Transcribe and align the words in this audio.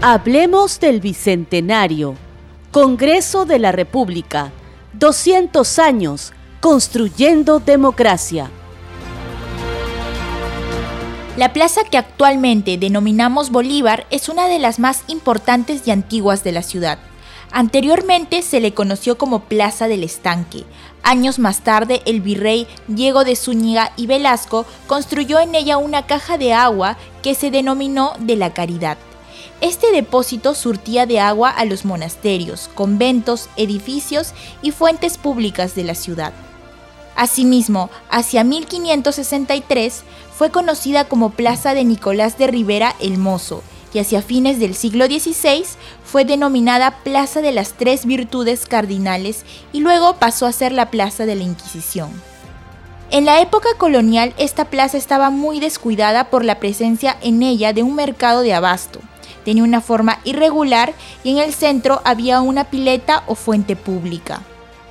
Hablemos 0.00 0.78
del 0.78 1.00
Bicentenario. 1.00 2.14
Congreso 2.70 3.46
de 3.46 3.58
la 3.58 3.72
República. 3.72 4.52
200 4.92 5.76
años 5.80 6.32
construyendo 6.60 7.58
democracia. 7.58 8.48
La 11.36 11.52
plaza 11.52 11.80
que 11.82 11.98
actualmente 11.98 12.78
denominamos 12.78 13.50
Bolívar 13.50 14.06
es 14.10 14.28
una 14.28 14.46
de 14.46 14.60
las 14.60 14.78
más 14.78 15.02
importantes 15.08 15.82
y 15.88 15.90
antiguas 15.90 16.44
de 16.44 16.52
la 16.52 16.62
ciudad. 16.62 17.00
Anteriormente 17.50 18.42
se 18.42 18.60
le 18.60 18.74
conoció 18.74 19.18
como 19.18 19.46
Plaza 19.46 19.88
del 19.88 20.04
Estanque. 20.04 20.62
Años 21.02 21.40
más 21.40 21.62
tarde, 21.62 22.02
el 22.06 22.20
virrey 22.20 22.68
Diego 22.86 23.24
de 23.24 23.34
Zúñiga 23.34 23.90
y 23.96 24.06
Velasco 24.06 24.64
construyó 24.86 25.40
en 25.40 25.56
ella 25.56 25.76
una 25.76 26.06
caja 26.06 26.38
de 26.38 26.54
agua 26.54 26.96
que 27.20 27.34
se 27.34 27.50
denominó 27.50 28.12
de 28.20 28.36
la 28.36 28.54
Caridad. 28.54 28.96
Este 29.60 29.90
depósito 29.92 30.54
surtía 30.54 31.06
de 31.06 31.20
agua 31.20 31.50
a 31.50 31.64
los 31.64 31.84
monasterios, 31.84 32.70
conventos, 32.74 33.48
edificios 33.56 34.32
y 34.62 34.70
fuentes 34.70 35.18
públicas 35.18 35.74
de 35.74 35.84
la 35.84 35.94
ciudad. 35.94 36.32
Asimismo, 37.16 37.90
hacia 38.10 38.44
1563 38.44 40.04
fue 40.36 40.50
conocida 40.50 41.04
como 41.04 41.30
Plaza 41.30 41.74
de 41.74 41.84
Nicolás 41.84 42.38
de 42.38 42.46
Rivera 42.46 42.94
el 43.00 43.18
Mozo 43.18 43.62
y 43.92 43.98
hacia 43.98 44.22
fines 44.22 44.60
del 44.60 44.74
siglo 44.74 45.06
XVI 45.06 45.64
fue 46.04 46.24
denominada 46.24 47.02
Plaza 47.02 47.40
de 47.40 47.52
las 47.52 47.72
Tres 47.72 48.06
Virtudes 48.06 48.66
Cardinales 48.66 49.44
y 49.72 49.80
luego 49.80 50.14
pasó 50.16 50.46
a 50.46 50.52
ser 50.52 50.72
la 50.72 50.90
Plaza 50.90 51.26
de 51.26 51.34
la 51.34 51.42
Inquisición. 51.42 52.10
En 53.10 53.24
la 53.24 53.40
época 53.40 53.70
colonial 53.78 54.34
esta 54.36 54.66
plaza 54.66 54.98
estaba 54.98 55.30
muy 55.30 55.60
descuidada 55.60 56.30
por 56.30 56.44
la 56.44 56.60
presencia 56.60 57.16
en 57.22 57.42
ella 57.42 57.72
de 57.72 57.82
un 57.82 57.94
mercado 57.94 58.42
de 58.42 58.52
abasto, 58.52 59.00
Tenía 59.48 59.64
una 59.64 59.80
forma 59.80 60.18
irregular 60.24 60.92
y 61.24 61.30
en 61.30 61.38
el 61.38 61.54
centro 61.54 62.02
había 62.04 62.42
una 62.42 62.64
pileta 62.64 63.24
o 63.26 63.34
fuente 63.34 63.76
pública. 63.76 64.42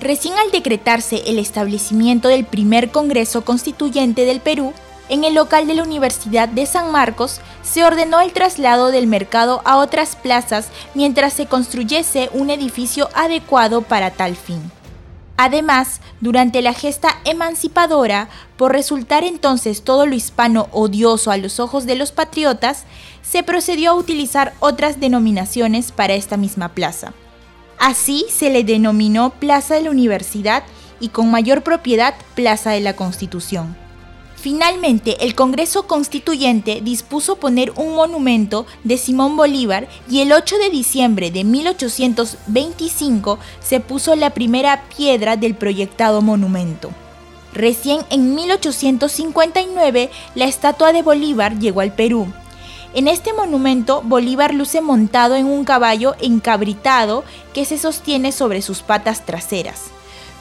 Recién 0.00 0.34
al 0.38 0.50
decretarse 0.50 1.22
el 1.26 1.38
establecimiento 1.38 2.26
del 2.26 2.44
primer 2.44 2.90
Congreso 2.90 3.44
Constituyente 3.44 4.24
del 4.24 4.40
Perú, 4.40 4.72
en 5.08 5.22
el 5.22 5.34
local 5.34 5.68
de 5.68 5.74
la 5.74 5.84
Universidad 5.84 6.48
de 6.48 6.66
San 6.66 6.90
Marcos 6.90 7.40
se 7.62 7.84
ordenó 7.84 8.20
el 8.20 8.32
traslado 8.32 8.90
del 8.90 9.06
mercado 9.06 9.62
a 9.64 9.76
otras 9.76 10.16
plazas 10.16 10.66
mientras 10.94 11.32
se 11.32 11.46
construyese 11.46 12.28
un 12.32 12.50
edificio 12.50 13.08
adecuado 13.14 13.82
para 13.82 14.10
tal 14.10 14.34
fin. 14.34 14.72
Además, 15.42 16.02
durante 16.20 16.60
la 16.60 16.74
gesta 16.74 17.16
emancipadora, 17.24 18.28
por 18.58 18.72
resultar 18.72 19.24
entonces 19.24 19.80
todo 19.80 20.04
lo 20.04 20.14
hispano 20.14 20.68
odioso 20.70 21.30
a 21.30 21.38
los 21.38 21.60
ojos 21.60 21.86
de 21.86 21.94
los 21.94 22.12
patriotas, 22.12 22.84
se 23.22 23.42
procedió 23.42 23.92
a 23.92 23.94
utilizar 23.94 24.52
otras 24.60 25.00
denominaciones 25.00 25.92
para 25.92 26.12
esta 26.12 26.36
misma 26.36 26.74
plaza. 26.74 27.14
Así 27.78 28.26
se 28.28 28.50
le 28.50 28.64
denominó 28.64 29.30
Plaza 29.30 29.76
de 29.76 29.84
la 29.84 29.90
Universidad 29.90 30.62
y 31.00 31.08
con 31.08 31.30
mayor 31.30 31.62
propiedad 31.62 32.14
Plaza 32.34 32.72
de 32.72 32.80
la 32.80 32.94
Constitución. 32.94 33.74
Finalmente, 34.40 35.22
el 35.22 35.34
Congreso 35.34 35.86
Constituyente 35.86 36.80
dispuso 36.80 37.36
poner 37.36 37.72
un 37.76 37.94
monumento 37.94 38.64
de 38.84 38.96
Simón 38.96 39.36
Bolívar 39.36 39.86
y 40.08 40.22
el 40.22 40.32
8 40.32 40.56
de 40.56 40.70
diciembre 40.70 41.30
de 41.30 41.44
1825 41.44 43.38
se 43.60 43.80
puso 43.80 44.16
la 44.16 44.30
primera 44.30 44.84
piedra 44.96 45.36
del 45.36 45.54
proyectado 45.54 46.22
monumento. 46.22 46.90
Recién 47.52 48.00
en 48.08 48.34
1859 48.34 50.08
la 50.34 50.46
estatua 50.46 50.94
de 50.94 51.02
Bolívar 51.02 51.58
llegó 51.58 51.82
al 51.82 51.92
Perú. 51.92 52.26
En 52.94 53.08
este 53.08 53.34
monumento 53.34 54.00
Bolívar 54.02 54.54
luce 54.54 54.80
montado 54.80 55.36
en 55.36 55.44
un 55.44 55.64
caballo 55.64 56.14
encabritado 56.18 57.24
que 57.52 57.66
se 57.66 57.76
sostiene 57.76 58.32
sobre 58.32 58.62
sus 58.62 58.80
patas 58.80 59.26
traseras. 59.26 59.90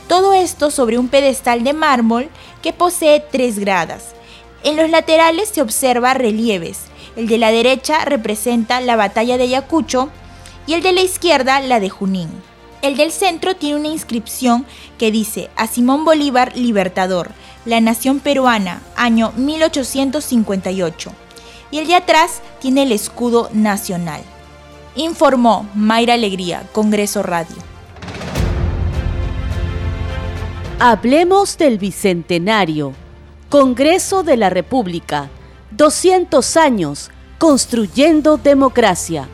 Todo 0.10 0.34
esto 0.34 0.72
sobre 0.72 0.98
un 0.98 1.08
pedestal 1.08 1.64
de 1.64 1.74
mármol 1.74 2.30
que 2.64 2.74
posee 2.74 3.20
tres 3.20 3.60
gradas. 3.60 4.16
En 4.64 4.76
los 4.76 4.90
laterales 4.90 5.50
se 5.50 5.62
observa 5.62 6.16
relieves. 6.16 6.80
El 7.16 7.28
de 7.28 7.38
la 7.38 7.52
derecha 7.52 8.04
representa 8.06 8.82
la 8.82 8.96
batalla 8.96 9.38
de 9.38 9.44
Ayacucho 9.44 10.10
y 10.66 10.74
el 10.74 10.82
de 10.82 10.94
la 10.94 11.02
izquierda 11.02 11.60
la 11.60 11.80
de 11.80 11.90
Junín. 11.90 12.32
El 12.82 12.98
del 12.98 13.12
centro 13.12 13.56
tiene 13.56 13.76
una 13.76 13.90
inscripción 13.90 14.66
que 14.98 15.12
dice 15.12 15.52
a 15.56 15.68
Simón 15.68 16.06
Bolívar 16.06 16.58
Libertador, 16.58 17.30
la 17.66 17.80
nación 17.80 18.20
peruana, 18.20 18.82
año 18.96 19.32
1858. 19.36 21.12
Y 21.70 21.78
el 21.78 21.86
de 21.86 21.94
atrás 21.94 22.42
tiene 22.60 22.82
el 22.82 22.94
escudo 22.94 23.52
nacional. 23.54 24.24
Informó 24.96 25.70
Mayra 25.76 26.16
Alegría, 26.16 26.64
Congreso 26.72 27.22
Radio. 27.22 27.58
Hablemos 30.82 31.58
del 31.58 31.78
Bicentenario. 31.78 32.94
Congreso 33.50 34.24
de 34.24 34.38
la 34.38 34.50
República. 34.50 35.30
200 35.72 36.56
años 36.56 37.12
construyendo 37.38 38.38
democracia. 38.38 39.28